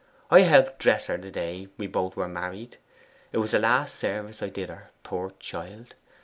I 0.31 0.39
helped 0.39 0.79
dress 0.79 1.05
her 1.05 1.17
the 1.17 1.29
day 1.29 1.67
we 1.77 1.85
both 1.85 2.15
were 2.15 2.27
married 2.27 2.77
it 3.31 3.37
was 3.37 3.51
the 3.51 3.59
last 3.59 3.93
service 3.93 4.41
I 4.41 4.49
did 4.49 4.69
her, 4.69 4.89
poor 5.03 5.33
child! 5.37 5.93